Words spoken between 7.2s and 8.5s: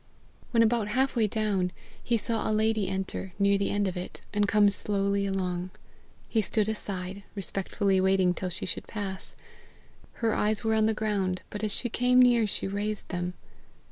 respectfully waiting till